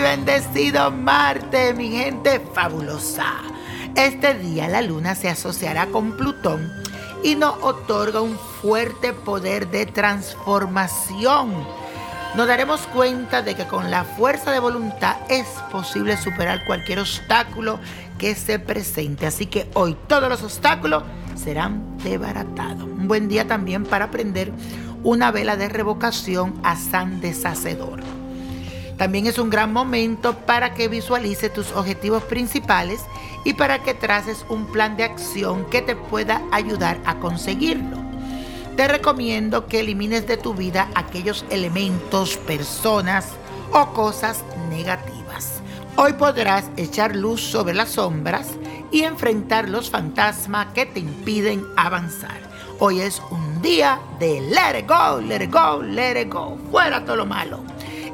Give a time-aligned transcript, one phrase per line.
[0.00, 3.26] bendecido Marte, mi gente fabulosa.
[3.96, 6.72] Este día la luna se asociará con Plutón
[7.22, 11.52] y nos otorga un fuerte poder de transformación.
[12.36, 17.80] Nos daremos cuenta de que con la fuerza de voluntad es posible superar cualquier obstáculo
[18.18, 19.26] que se presente.
[19.26, 21.02] Así que hoy todos los obstáculos
[21.34, 22.84] serán desbaratados.
[22.84, 24.52] Un buen día también para prender
[25.02, 28.19] una vela de revocación a San Deshacedor.
[29.00, 33.00] También es un gran momento para que visualice tus objetivos principales
[33.46, 37.96] y para que traces un plan de acción que te pueda ayudar a conseguirlo.
[38.76, 43.28] Te recomiendo que elimines de tu vida aquellos elementos, personas
[43.72, 45.62] o cosas negativas.
[45.96, 48.48] Hoy podrás echar luz sobre las sombras
[48.90, 52.38] y enfrentar los fantasmas que te impiden avanzar.
[52.78, 56.58] Hoy es un día de let it go, let it go, let it go.
[56.70, 57.64] Fuera todo lo malo.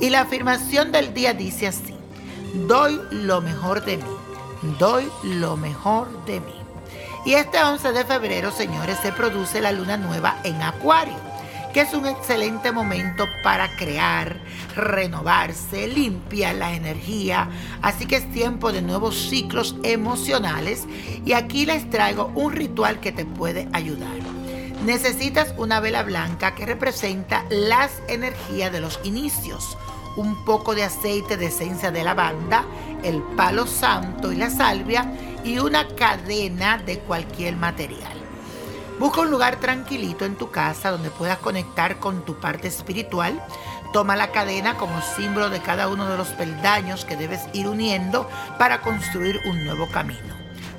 [0.00, 1.94] Y la afirmación del día dice así,
[2.66, 4.02] doy lo mejor de mí,
[4.78, 6.54] doy lo mejor de mí.
[7.24, 11.16] Y este 11 de febrero, señores, se produce la luna nueva en Acuario,
[11.72, 14.36] que es un excelente momento para crear,
[14.76, 17.48] renovarse, limpiar la energía.
[17.80, 20.84] Así que es tiempo de nuevos ciclos emocionales
[21.24, 24.33] y aquí les traigo un ritual que te puede ayudar.
[24.84, 29.78] Necesitas una vela blanca que representa las energías de los inicios,
[30.14, 32.66] un poco de aceite de esencia de lavanda,
[33.02, 35.10] el palo santo y la salvia
[35.42, 38.12] y una cadena de cualquier material.
[38.98, 43.42] Busca un lugar tranquilito en tu casa donde puedas conectar con tu parte espiritual.
[43.94, 48.28] Toma la cadena como símbolo de cada uno de los peldaños que debes ir uniendo
[48.58, 50.34] para construir un nuevo camino.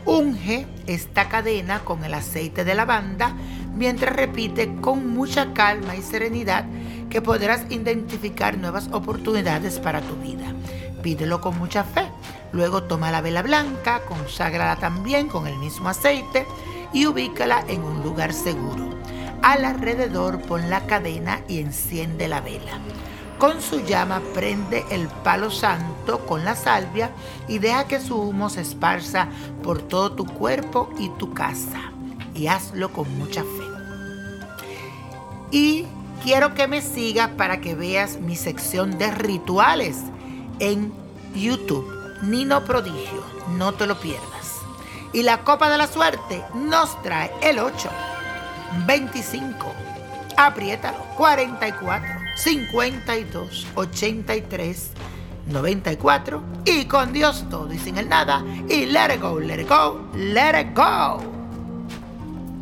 [0.06, 3.34] Unge esta cadena con el aceite de lavanda
[3.76, 6.66] mientras repite con mucha calma y serenidad
[7.10, 10.54] que podrás identificar nuevas oportunidades para tu vida.
[11.02, 12.08] Pídelo con mucha fe.
[12.52, 16.46] Luego toma la vela blanca, conságrala también con el mismo aceite
[16.94, 18.90] y ubícala en un lugar seguro.
[19.42, 22.80] Al alrededor pon la cadena y enciende la vela.
[23.38, 27.12] Con su llama prende el palo santo con la salvia
[27.48, 29.28] y deja que su humo se esparza
[29.62, 31.95] por todo tu cuerpo y tu casa.
[32.36, 33.64] Y hazlo con mucha fe.
[35.52, 35.86] Y
[36.24, 39.98] quiero que me sigas para que veas mi sección de rituales
[40.60, 40.94] en
[41.34, 41.92] YouTube.
[42.24, 43.24] Nino Prodigio,
[43.58, 44.62] no te lo pierdas.
[45.14, 47.90] Y la copa de la suerte nos trae el 8,
[48.86, 49.72] 25,
[50.36, 54.90] apriétalo, 44, 52, 83,
[55.48, 59.70] 94 y con Dios todo y sin el nada y let it go, let it
[59.70, 61.35] go, let it go.